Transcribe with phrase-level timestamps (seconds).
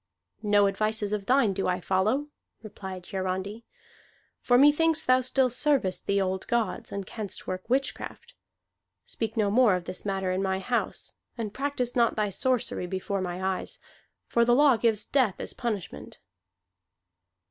[0.41, 2.29] "No advices of thine do I follow,"
[2.63, 3.65] replied Hiarandi.
[4.39, 8.33] "For methinks thou still servest the old gods, and canst work witchcraft.
[9.05, 13.21] Speak no more of this matter in my house; and practise not thy sorcery before
[13.21, 13.77] my eyes,
[14.25, 16.17] for the law gives death as punishment."